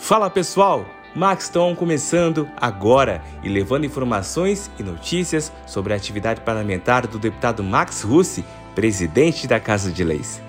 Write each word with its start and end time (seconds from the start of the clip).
Fala 0.00 0.30
pessoal, 0.30 0.86
Max 1.14 1.50
Tom 1.50 1.74
começando 1.74 2.48
agora 2.56 3.20
e 3.42 3.48
levando 3.48 3.84
informações 3.84 4.70
e 4.78 4.82
notícias 4.82 5.52
sobre 5.66 5.92
a 5.92 5.96
atividade 5.96 6.40
parlamentar 6.40 7.06
do 7.06 7.18
deputado 7.18 7.62
Max 7.62 8.02
Russi, 8.02 8.42
presidente 8.74 9.46
da 9.46 9.60
Casa 9.60 9.90
de 9.90 10.02
Leis. 10.02 10.40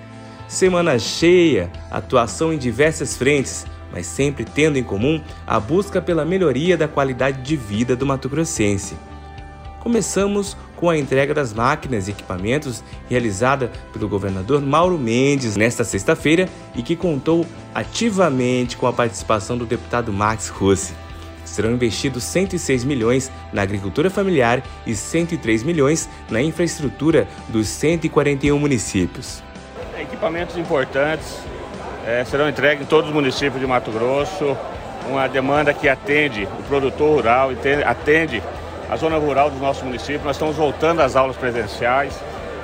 Semana 0.48 0.98
cheia, 0.98 1.70
atuação 1.90 2.52
em 2.52 2.58
diversas 2.58 3.16
frentes, 3.16 3.66
mas 3.92 4.06
sempre 4.06 4.44
tendo 4.44 4.78
em 4.78 4.84
comum 4.84 5.22
a 5.46 5.60
busca 5.60 6.00
pela 6.00 6.24
melhoria 6.24 6.76
da 6.76 6.88
qualidade 6.88 7.42
de 7.42 7.56
vida 7.56 7.94
do 7.94 8.06
Mato 8.06 8.28
Grossense. 8.28 8.96
Começamos 9.80 10.56
com 10.76 10.90
a 10.90 10.98
entrega 10.98 11.32
das 11.32 11.54
máquinas 11.54 12.06
e 12.06 12.10
equipamentos 12.10 12.84
realizada 13.08 13.72
pelo 13.92 14.08
governador 14.08 14.60
Mauro 14.60 14.98
Mendes 14.98 15.56
nesta 15.56 15.84
sexta-feira 15.84 16.48
e 16.74 16.82
que 16.82 16.94
contou 16.94 17.46
ativamente 17.74 18.76
com 18.76 18.86
a 18.86 18.92
participação 18.92 19.56
do 19.56 19.64
deputado 19.64 20.12
Max 20.12 20.48
Rossi. 20.48 20.92
Serão 21.46 21.72
investidos 21.72 22.24
106 22.24 22.84
milhões 22.84 23.32
na 23.52 23.62
agricultura 23.62 24.10
familiar 24.10 24.62
e 24.86 24.94
103 24.94 25.62
milhões 25.62 26.08
na 26.28 26.42
infraestrutura 26.42 27.26
dos 27.48 27.66
141 27.68 28.58
municípios. 28.58 29.42
Equipamentos 29.98 30.58
importantes 30.58 31.38
é, 32.06 32.22
serão 32.24 32.48
entregues 32.48 32.84
em 32.84 32.86
todos 32.86 33.08
os 33.08 33.14
municípios 33.14 33.60
de 33.60 33.66
Mato 33.66 33.90
Grosso, 33.90 34.56
uma 35.08 35.26
demanda 35.26 35.72
que 35.72 35.88
atende 35.88 36.46
o 36.58 36.62
produtor 36.64 37.16
rural, 37.16 37.50
atende 37.86 38.42
a 38.90 38.96
zona 38.96 39.16
rural 39.16 39.50
do 39.50 39.58
nosso 39.58 39.84
município. 39.84 40.20
Nós 40.24 40.36
estamos 40.36 40.56
voltando 40.56 41.00
às 41.00 41.14
aulas 41.14 41.36
presenciais, 41.36 42.12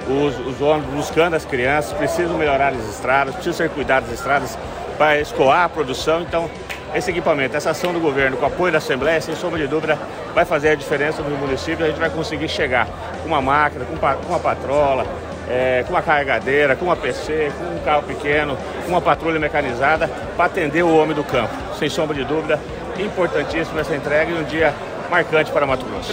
os, 0.08 0.38
os 0.46 0.60
ônibus 0.60 0.92
buscando 0.92 1.34
as 1.34 1.44
crianças, 1.44 1.92
precisam 1.92 2.36
melhorar 2.36 2.72
as 2.72 2.88
estradas, 2.88 3.34
precisam 3.34 3.56
ser 3.56 3.70
cuidadas 3.70 4.08
as 4.10 4.18
estradas 4.18 4.58
para 4.98 5.20
escoar 5.20 5.64
a 5.64 5.68
produção. 5.68 6.22
Então, 6.22 6.50
esse 6.94 7.10
equipamento, 7.10 7.56
essa 7.56 7.70
ação 7.70 7.92
do 7.92 8.00
governo 8.00 8.36
com 8.36 8.46
apoio 8.46 8.72
da 8.72 8.78
Assembleia, 8.78 9.20
sem 9.20 9.36
sombra 9.36 9.58
de 9.58 9.68
dúvida, 9.68 9.98
vai 10.34 10.44
fazer 10.44 10.70
a 10.70 10.74
diferença 10.74 11.22
no 11.22 11.36
município. 11.36 11.84
A 11.84 11.88
gente 11.88 12.00
vai 12.00 12.10
conseguir 12.10 12.48
chegar 12.48 12.88
com 13.22 13.28
uma 13.28 13.40
máquina, 13.40 13.84
com 13.84 13.94
uma 14.28 14.40
patrola, 14.40 15.06
é, 15.48 15.84
com 15.86 15.92
uma 15.92 16.02
carregadeira, 16.02 16.74
com 16.74 16.86
uma 16.86 16.96
PC, 16.96 17.52
com 17.56 17.64
um 17.76 17.78
carro 17.84 18.02
pequeno, 18.02 18.56
com 18.84 18.88
uma 18.88 19.00
patrulha 19.00 19.38
mecanizada 19.38 20.08
para 20.36 20.46
atender 20.46 20.82
o 20.82 20.96
homem 20.96 21.14
do 21.14 21.22
campo. 21.22 21.54
Sem 21.78 21.88
sombra 21.88 22.16
de 22.16 22.24
dúvida, 22.24 22.58
importantíssima 22.98 23.80
essa 23.80 23.94
entrega 23.94 24.32
e 24.32 24.34
um 24.34 24.44
dia 24.44 24.72
marcante 25.10 25.50
para 25.50 25.66
Mato 25.66 25.84
Grosso. 25.86 26.12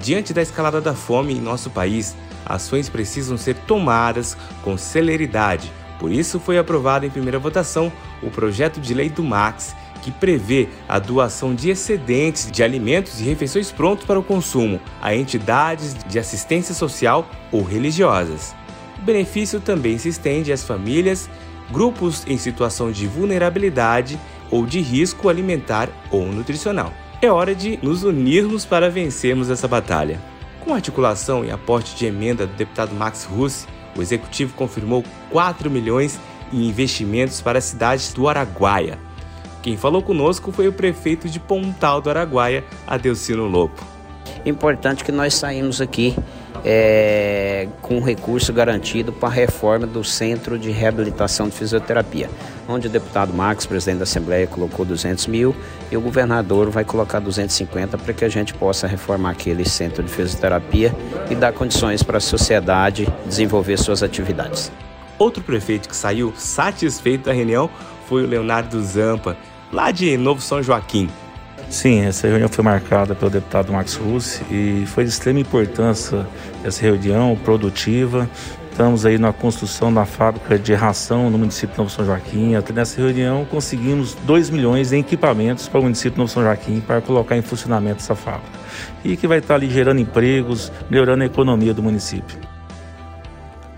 Diante 0.00 0.32
da 0.32 0.42
escalada 0.42 0.80
da 0.80 0.94
fome 0.94 1.34
em 1.34 1.40
nosso 1.40 1.70
país, 1.70 2.16
ações 2.46 2.88
precisam 2.88 3.36
ser 3.36 3.54
tomadas 3.54 4.36
com 4.62 4.76
celeridade. 4.76 5.72
Por 5.98 6.12
isso 6.12 6.38
foi 6.38 6.56
aprovado 6.56 7.04
em 7.04 7.10
primeira 7.10 7.38
votação 7.38 7.92
o 8.22 8.30
projeto 8.30 8.80
de 8.80 8.94
lei 8.94 9.10
do 9.10 9.24
Max, 9.24 9.74
que 10.02 10.12
prevê 10.12 10.68
a 10.88 10.98
doação 11.00 11.54
de 11.54 11.70
excedentes 11.70 12.50
de 12.50 12.62
alimentos 12.62 13.20
e 13.20 13.24
refeições 13.24 13.72
prontos 13.72 14.06
para 14.06 14.18
o 14.18 14.22
consumo 14.22 14.80
a 15.02 15.14
entidades 15.14 15.94
de 16.06 16.18
assistência 16.18 16.74
social 16.74 17.28
ou 17.50 17.62
religiosas. 17.64 18.54
O 18.96 19.02
benefício 19.02 19.60
também 19.60 19.98
se 19.98 20.08
estende 20.08 20.52
às 20.52 20.62
famílias, 20.62 21.28
grupos 21.70 22.24
em 22.26 22.38
situação 22.38 22.92
de 22.92 23.06
vulnerabilidade 23.06 24.18
ou 24.50 24.64
de 24.64 24.80
risco 24.80 25.28
alimentar 25.28 25.88
ou 26.10 26.24
nutricional. 26.26 26.92
É 27.20 27.28
hora 27.28 27.52
de 27.52 27.80
nos 27.82 28.04
unirmos 28.04 28.64
para 28.64 28.88
vencermos 28.88 29.50
essa 29.50 29.66
batalha. 29.66 30.20
Com 30.60 30.72
articulação 30.72 31.44
e 31.44 31.50
aporte 31.50 31.96
de 31.96 32.06
emenda 32.06 32.46
do 32.46 32.52
deputado 32.52 32.94
Max 32.94 33.24
Russi, 33.24 33.66
o 33.96 34.00
executivo 34.00 34.54
confirmou 34.54 35.02
4 35.32 35.68
milhões 35.68 36.20
em 36.52 36.68
investimentos 36.68 37.40
para 37.40 37.58
a 37.58 37.60
cidade 37.60 38.14
do 38.14 38.28
Araguaia. 38.28 39.00
Quem 39.62 39.76
falou 39.76 40.00
conosco 40.00 40.52
foi 40.52 40.68
o 40.68 40.72
prefeito 40.72 41.28
de 41.28 41.40
Pontal 41.40 42.00
do 42.00 42.08
Araguaia, 42.08 42.64
Adelcino 42.86 43.48
Lopo. 43.48 43.84
Importante 44.46 45.02
que 45.02 45.10
nós 45.10 45.34
saímos 45.34 45.80
aqui 45.80 46.14
é, 46.64 47.68
com 47.80 48.00
recurso 48.00 48.52
garantido 48.52 49.12
para 49.12 49.28
a 49.28 49.32
reforma 49.32 49.86
do 49.86 50.02
Centro 50.04 50.58
de 50.58 50.70
Reabilitação 50.70 51.48
de 51.48 51.54
Fisioterapia, 51.54 52.28
onde 52.68 52.86
o 52.86 52.90
deputado 52.90 53.32
Max, 53.32 53.66
presidente 53.66 53.98
da 53.98 54.02
Assembleia, 54.04 54.46
colocou 54.46 54.84
200 54.84 55.26
mil 55.26 55.54
e 55.90 55.96
o 55.96 56.00
governador 56.00 56.70
vai 56.70 56.84
colocar 56.84 57.20
250 57.20 57.96
para 57.98 58.12
que 58.12 58.24
a 58.24 58.28
gente 58.28 58.54
possa 58.54 58.86
reformar 58.86 59.30
aquele 59.30 59.68
centro 59.68 60.02
de 60.02 60.10
fisioterapia 60.10 60.94
e 61.30 61.34
dar 61.34 61.52
condições 61.52 62.02
para 62.02 62.18
a 62.18 62.20
sociedade 62.20 63.08
desenvolver 63.26 63.78
suas 63.78 64.02
atividades. 64.02 64.70
Outro 65.18 65.42
prefeito 65.42 65.88
que 65.88 65.96
saiu 65.96 66.32
satisfeito 66.36 67.24
da 67.24 67.32
reunião 67.32 67.68
foi 68.06 68.22
o 68.22 68.26
Leonardo 68.26 68.80
Zampa, 68.82 69.36
lá 69.72 69.90
de 69.90 70.16
Novo 70.16 70.40
São 70.40 70.62
Joaquim. 70.62 71.10
Sim, 71.70 72.00
essa 72.00 72.26
reunião 72.26 72.48
foi 72.48 72.64
marcada 72.64 73.14
pelo 73.14 73.30
deputado 73.30 73.72
Max 73.72 73.94
Russi 73.94 74.42
e 74.50 74.86
foi 74.86 75.04
de 75.04 75.10
extrema 75.10 75.38
importância 75.38 76.26
essa 76.64 76.80
reunião 76.80 77.36
produtiva. 77.44 78.28
Estamos 78.70 79.04
aí 79.04 79.18
na 79.18 79.32
construção 79.32 79.92
da 79.92 80.06
fábrica 80.06 80.58
de 80.58 80.72
ração 80.72 81.28
no 81.28 81.36
município 81.36 81.74
de 81.74 81.78
Novo 81.78 81.90
São 81.90 82.06
Joaquim. 82.06 82.54
Até 82.54 82.72
nessa 82.72 83.00
reunião 83.00 83.44
conseguimos 83.44 84.14
2 84.14 84.50
milhões 84.50 84.92
em 84.92 85.00
equipamentos 85.00 85.68
para 85.68 85.80
o 85.80 85.82
município 85.82 86.12
de 86.12 86.18
Novo 86.18 86.30
São 86.30 86.42
Joaquim 86.42 86.80
para 86.80 87.02
colocar 87.02 87.36
em 87.36 87.42
funcionamento 87.42 87.98
essa 87.98 88.14
fábrica. 88.14 88.58
E 89.04 89.16
que 89.16 89.26
vai 89.26 89.38
estar 89.38 89.56
ali 89.56 89.68
gerando 89.68 90.00
empregos, 90.00 90.72
melhorando 90.88 91.22
a 91.22 91.26
economia 91.26 91.74
do 91.74 91.82
município 91.82 92.38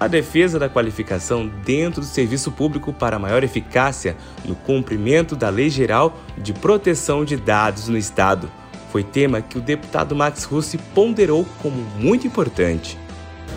a 0.01 0.09
defesa 0.09 0.59
da 0.59 0.67
qualificação 0.67 1.47
dentro 1.47 2.01
do 2.01 2.07
serviço 2.07 2.51
público 2.51 2.91
para 2.91 3.19
maior 3.19 3.45
eficácia 3.45 4.17
no 4.47 4.55
cumprimento 4.55 5.37
da 5.37 5.51
Lei 5.51 5.69
Geral 5.69 6.19
de 6.39 6.55
Proteção 6.55 7.23
de 7.23 7.37
Dados 7.37 7.87
no 7.87 7.99
Estado. 7.99 8.51
Foi 8.91 9.05
tema 9.05 9.43
que 9.43 9.59
o 9.59 9.61
deputado 9.61 10.17
Max 10.17 10.45
Russi 10.45 10.79
ponderou 10.79 11.47
como 11.63 11.77
muito 11.99 12.27
importante. 12.27 12.99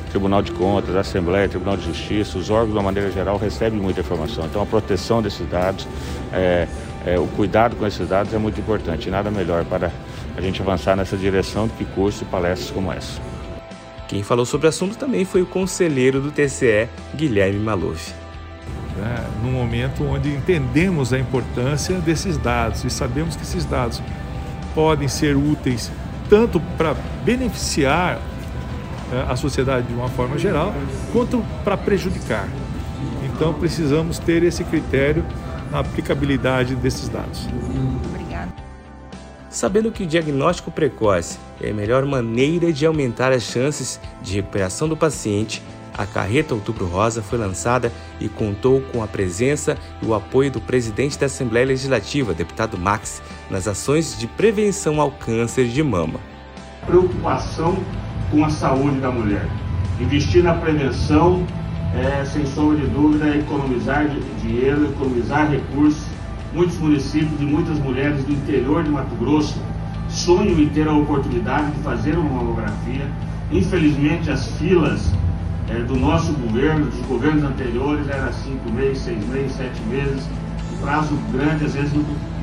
Tribunal 0.09 0.41
de 0.41 0.51
Contas, 0.51 0.95
Assembleia, 0.95 1.47
Tribunal 1.47 1.77
de 1.77 1.85
Justiça, 1.85 2.37
os 2.37 2.49
órgãos, 2.49 2.71
de 2.71 2.75
uma 2.75 2.83
maneira 2.83 3.09
geral, 3.09 3.37
recebem 3.37 3.79
muita 3.79 4.01
informação. 4.01 4.45
Então, 4.45 4.61
a 4.61 4.65
proteção 4.65 5.21
desses 5.21 5.47
dados, 5.49 5.87
é, 6.31 6.67
é, 7.05 7.17
o 7.17 7.25
cuidado 7.25 7.75
com 7.77 7.87
esses 7.87 8.07
dados 8.07 8.31
é 8.33 8.37
muito 8.37 8.59
importante. 8.59 9.09
Nada 9.09 9.31
melhor 9.31 9.65
para 9.65 9.91
a 10.37 10.41
gente 10.41 10.61
avançar 10.61 10.95
nessa 10.95 11.17
direção 11.17 11.67
do 11.67 11.73
que 11.73 11.85
cursos 11.85 12.21
e 12.21 12.25
palestras 12.25 12.69
como 12.69 12.91
essa. 12.91 13.32
Quem 14.13 14.21
falou 14.21 14.45
sobre 14.45 14.67
o 14.67 14.69
assunto 14.69 14.95
também 14.95 15.25
foi 15.25 15.41
o 15.41 15.45
conselheiro 15.47 16.21
do 16.21 16.29
TCE, 16.29 16.87
Guilherme 17.15 17.57
Maluf. 17.57 18.13
É, 19.01 19.43
num 19.43 19.53
momento 19.53 20.03
onde 20.03 20.29
entendemos 20.29 21.11
a 21.11 21.17
importância 21.17 21.97
desses 21.97 22.37
dados 22.37 22.83
e 22.83 22.91
sabemos 22.91 23.35
que 23.35 23.41
esses 23.41 23.65
dados 23.65 24.03
podem 24.75 25.07
ser 25.07 25.35
úteis 25.35 25.91
tanto 26.29 26.59
para 26.77 26.95
beneficiar 27.25 28.21
é, 29.11 29.31
a 29.31 29.35
sociedade 29.35 29.87
de 29.87 29.95
uma 29.95 30.09
forma 30.09 30.37
geral, 30.37 30.75
quanto 31.11 31.43
para 31.63 31.75
prejudicar. 31.75 32.47
Então 33.25 33.51
precisamos 33.55 34.19
ter 34.19 34.43
esse 34.43 34.63
critério 34.63 35.25
na 35.71 35.79
aplicabilidade 35.79 36.75
desses 36.75 37.09
dados. 37.09 37.49
Sabendo 39.53 39.91
que 39.91 40.01
o 40.01 40.07
diagnóstico 40.07 40.71
precoce 40.71 41.37
é 41.61 41.69
a 41.69 41.73
melhor 41.75 42.03
maneira 42.07 42.73
de 42.73 42.87
aumentar 42.87 43.31
as 43.31 43.43
chances 43.43 44.01
de 44.19 44.37
recuperação 44.37 44.89
do 44.89 44.97
paciente, 44.97 45.61
a 45.95 46.07
carreta 46.07 46.55
Outubro 46.55 46.87
Rosa 46.87 47.21
foi 47.21 47.37
lançada 47.37 47.91
e 48.19 48.27
contou 48.27 48.81
com 48.81 49.03
a 49.03 49.07
presença 49.07 49.77
e 50.01 50.07
o 50.07 50.15
apoio 50.15 50.49
do 50.49 50.59
presidente 50.59 51.19
da 51.19 51.27
Assembleia 51.27 51.67
Legislativa, 51.67 52.33
deputado 52.33 52.79
Max, 52.79 53.21
nas 53.47 53.67
ações 53.67 54.17
de 54.17 54.25
prevenção 54.25 54.99
ao 54.99 55.11
câncer 55.11 55.67
de 55.67 55.83
mama. 55.83 56.19
Preocupação 56.87 57.77
com 58.31 58.43
a 58.43 58.49
saúde 58.49 58.99
da 59.01 59.11
mulher. 59.11 59.47
Investir 59.99 60.43
na 60.43 60.55
prevenção 60.55 61.45
é, 61.95 62.25
sem 62.25 62.43
sombra 62.47 62.77
de 62.77 62.87
dúvida, 62.87 63.37
economizar 63.37 64.09
dinheiro, 64.41 64.85
economizar 64.85 65.47
recursos 65.51 66.12
Muitos 66.53 66.77
municípios 66.77 67.39
e 67.41 67.43
muitas 67.43 67.79
mulheres 67.79 68.23
do 68.25 68.31
interior 68.31 68.83
de 68.83 68.89
Mato 68.91 69.15
Grosso 69.15 69.59
sonham 70.07 70.59
em 70.59 70.69
ter 70.69 70.87
a 70.87 70.93
oportunidade 70.93 71.71
de 71.71 71.79
fazer 71.79 72.15
uma 72.15 72.29
mamografia. 72.29 73.09
Infelizmente, 73.51 74.29
as 74.29 74.47
filas 74.57 75.11
é, 75.69 75.79
do 75.79 75.95
nosso 75.95 76.31
governo, 76.33 76.85
dos 76.85 77.05
governos 77.07 77.43
anteriores, 77.43 78.07
era 78.07 78.31
cinco 78.31 78.71
meses, 78.71 78.99
seis 78.99 79.27
meses, 79.27 79.55
sete 79.55 79.81
meses, 79.89 80.23
um 80.73 80.77
prazo 80.77 81.17
grande, 81.31 81.65
às 81.65 81.73
vezes 81.73 81.91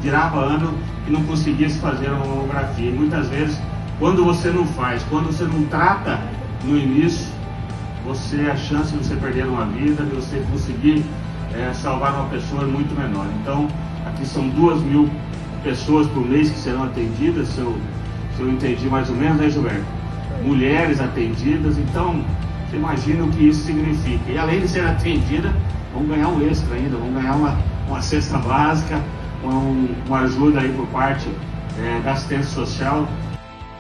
virava 0.02 0.40
ano 0.40 0.74
e 1.06 1.10
não 1.10 1.22
conseguia 1.24 1.68
se 1.68 1.78
fazer 1.78 2.08
uma 2.08 2.24
mamografia. 2.24 2.90
E 2.90 2.92
muitas 2.92 3.28
vezes, 3.28 3.60
quando 3.98 4.24
você 4.24 4.50
não 4.50 4.66
faz, 4.66 5.04
quando 5.04 5.26
você 5.26 5.44
não 5.44 5.64
trata 5.66 6.18
no 6.64 6.76
início, 6.76 7.28
você 8.04 8.50
a 8.50 8.56
chance 8.56 8.92
de 8.92 9.04
você 9.04 9.14
perder 9.14 9.46
uma 9.46 9.66
vida, 9.66 10.02
de 10.02 10.14
você 10.14 10.42
conseguir 10.50 11.04
é, 11.54 11.72
salvar 11.74 12.14
uma 12.14 12.28
pessoa 12.28 12.62
é 12.62 12.66
muito 12.66 12.98
menor. 12.98 13.26
Então, 13.40 13.68
Aqui 14.06 14.26
são 14.26 14.48
duas 14.48 14.80
mil 14.82 15.08
pessoas 15.62 16.06
por 16.08 16.26
mês 16.26 16.50
que 16.50 16.58
serão 16.58 16.84
atendidas, 16.84 17.48
se 17.48 17.58
eu, 17.58 17.76
se 18.36 18.42
eu 18.42 18.50
entendi 18.50 18.86
mais 18.88 19.08
ou 19.08 19.16
menos, 19.16 19.36
né, 19.36 19.50
Gilberto? 19.50 19.84
Mulheres 20.42 21.00
atendidas, 21.00 21.76
então 21.78 22.24
você 22.68 22.76
imagina 22.76 23.24
o 23.24 23.30
que 23.30 23.48
isso 23.48 23.64
significa. 23.64 24.30
E 24.30 24.38
além 24.38 24.60
de 24.60 24.68
ser 24.68 24.84
atendida, 24.84 25.54
vão 25.92 26.04
ganhar 26.04 26.28
um 26.28 26.48
extra 26.48 26.74
ainda, 26.74 26.96
vão 26.96 27.12
ganhar 27.12 27.34
uma, 27.34 27.58
uma 27.88 28.00
cesta 28.00 28.38
básica, 28.38 29.02
um, 29.44 29.88
uma 30.06 30.20
ajuda 30.20 30.60
aí 30.60 30.72
por 30.72 30.86
parte 30.86 31.28
é, 31.78 32.00
da 32.00 32.12
assistência 32.12 32.50
social. 32.50 33.06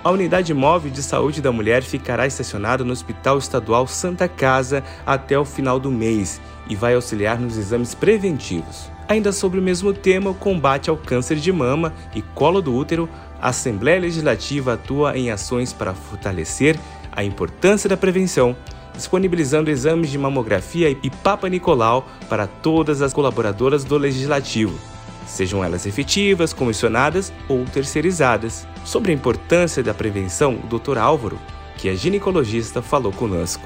A 0.02 0.10
unidade 0.10 0.52
móvel 0.54 0.90
de 0.90 1.02
saúde 1.02 1.42
da 1.42 1.52
mulher 1.52 1.82
ficará 1.82 2.26
estacionada 2.26 2.82
no 2.82 2.92
Hospital 2.92 3.38
Estadual 3.38 3.86
Santa 3.86 4.26
Casa 4.26 4.82
até 5.06 5.38
o 5.38 5.44
final 5.44 5.78
do 5.78 5.90
mês 5.90 6.40
e 6.68 6.74
vai 6.74 6.94
auxiliar 6.94 7.38
nos 7.38 7.58
exames 7.58 7.94
preventivos. 7.94 8.90
Ainda 9.10 9.32
sobre 9.32 9.58
o 9.58 9.62
mesmo 9.62 9.92
tema, 9.92 10.30
o 10.30 10.34
combate 10.34 10.88
ao 10.88 10.96
câncer 10.96 11.34
de 11.34 11.50
mama 11.50 11.92
e 12.14 12.22
colo 12.22 12.62
do 12.62 12.72
útero, 12.72 13.08
a 13.42 13.48
Assembleia 13.48 13.98
Legislativa 13.98 14.74
atua 14.74 15.18
em 15.18 15.32
ações 15.32 15.72
para 15.72 15.92
fortalecer 15.92 16.78
a 17.10 17.24
importância 17.24 17.88
da 17.88 17.96
prevenção, 17.96 18.54
disponibilizando 18.94 19.68
exames 19.68 20.10
de 20.10 20.16
mamografia 20.16 20.96
e 21.02 21.10
Papa 21.10 21.48
Nicolau 21.48 22.06
para 22.28 22.46
todas 22.46 23.02
as 23.02 23.12
colaboradoras 23.12 23.82
do 23.82 23.98
Legislativo, 23.98 24.78
sejam 25.26 25.64
elas 25.64 25.86
efetivas, 25.86 26.52
comissionadas 26.52 27.32
ou 27.48 27.64
terceirizadas. 27.64 28.64
Sobre 28.84 29.10
a 29.10 29.14
importância 29.16 29.82
da 29.82 29.92
prevenção, 29.92 30.54
o 30.54 30.78
Dr. 30.78 30.98
Álvaro, 30.98 31.36
que 31.76 31.88
é 31.88 31.96
ginecologista, 31.96 32.80
falou 32.80 33.10
conosco. 33.10 33.64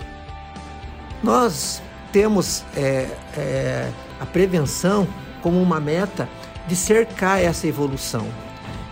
Nós 1.23 1.83
temos 2.11 2.65
é, 2.75 3.11
é, 3.37 3.91
a 4.19 4.25
prevenção 4.25 5.07
como 5.45 5.61
uma 5.61 5.79
meta 5.79 6.27
de 6.67 6.75
cercar 6.75 7.39
essa 7.39 7.67
evolução. 7.67 8.27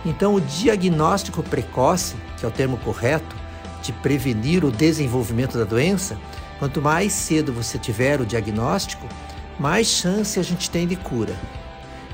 Então, 0.05 0.35
o 0.35 0.41
diagnóstico 0.41 1.41
precoce, 1.41 2.15
que 2.37 2.45
é 2.45 2.47
o 2.47 2.51
termo 2.51 2.77
correto, 2.77 3.35
de 3.81 3.91
prevenir 3.91 4.63
o 4.63 4.69
desenvolvimento 4.69 5.57
da 5.57 5.63
doença, 5.63 6.15
quanto 6.59 6.79
mais 6.79 7.11
cedo 7.11 7.51
você 7.51 7.79
tiver 7.79 8.21
o 8.21 8.25
diagnóstico, 8.25 9.07
mais 9.57 9.87
chance 9.87 10.39
a 10.39 10.43
gente 10.43 10.69
tem 10.69 10.85
de 10.85 10.95
cura. 10.95 11.35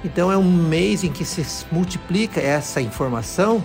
Então, 0.05 0.31
é 0.31 0.37
um 0.37 0.49
mês 0.49 1.03
em 1.03 1.11
que 1.11 1.25
se 1.25 1.65
multiplica 1.69 2.39
essa 2.39 2.79
informação 2.79 3.61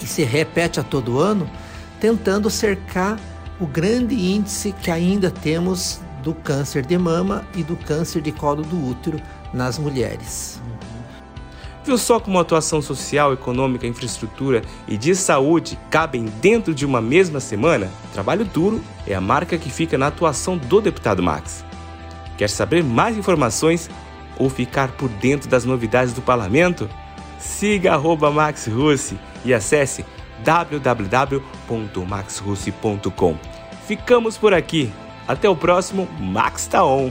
e 0.00 0.06
se 0.06 0.22
repete 0.22 0.78
a 0.78 0.84
todo 0.84 1.18
ano, 1.18 1.50
tentando 1.98 2.48
cercar 2.48 3.18
o 3.58 3.66
grande 3.66 4.14
índice 4.14 4.70
que 4.70 4.88
ainda 4.88 5.32
temos 5.32 6.00
do 6.22 6.32
câncer 6.32 6.86
de 6.86 6.96
mama 6.96 7.44
e 7.56 7.64
do 7.64 7.76
câncer 7.76 8.22
de 8.22 8.30
colo 8.30 8.62
do 8.62 8.86
útero 8.86 9.20
nas 9.52 9.78
mulheres. 9.78 10.60
Viu 11.84 11.96
só 11.96 12.18
como 12.20 12.38
a 12.38 12.42
atuação 12.42 12.82
social, 12.82 13.32
econômica, 13.32 13.86
infraestrutura 13.86 14.60
e 14.86 14.98
de 14.98 15.14
saúde 15.14 15.78
cabem 15.90 16.26
dentro 16.40 16.74
de 16.74 16.84
uma 16.84 17.00
mesma 17.00 17.40
semana? 17.40 17.88
Trabalho 18.12 18.44
duro 18.44 18.82
é 19.06 19.14
a 19.14 19.20
marca 19.20 19.56
que 19.56 19.70
fica 19.70 19.96
na 19.96 20.08
atuação 20.08 20.58
do 20.58 20.80
deputado 20.80 21.22
Max. 21.22 21.64
Quer 22.36 22.50
saber 22.50 22.84
mais 22.84 23.16
informações 23.16 23.88
ou 24.38 24.50
ficar 24.50 24.92
por 24.92 25.08
dentro 25.08 25.48
das 25.48 25.64
novidades 25.64 26.12
do 26.12 26.20
parlamento? 26.20 26.86
Siga 27.38 27.94
arroba 27.94 28.30
Max 28.30 28.66
Russi 28.66 29.18
e 29.44 29.54
acesse 29.54 30.04
www.maxrussi.com. 30.44 33.36
Ficamos 33.86 34.36
por 34.38 34.54
aqui. 34.54 34.92
Até 35.26 35.48
o 35.48 35.56
próximo 35.56 36.06
Max 36.18 36.66
Taon. 36.66 37.10